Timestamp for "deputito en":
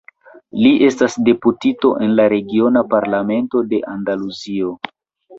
1.25-2.15